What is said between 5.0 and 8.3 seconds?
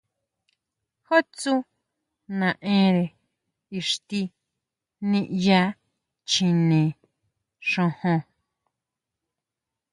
niʼya chjine xojon?